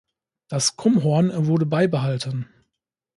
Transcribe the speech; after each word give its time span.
Das 0.47 0.77
Krummhorn 0.77 1.45
wurde 1.45 1.67
beibehalten. 1.67 2.49